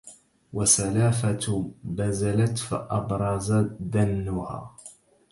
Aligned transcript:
وسلافة 0.53 1.71
بزلت 1.83 2.57
فأبرز 2.57 3.51
دنها 3.79 4.71